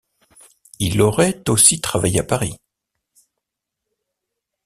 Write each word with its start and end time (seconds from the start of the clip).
Il 0.79 0.99
aurait 1.03 1.47
aussi 1.47 1.79
travaillé 1.79 2.21
à 2.21 2.23
Paris. 2.23 2.57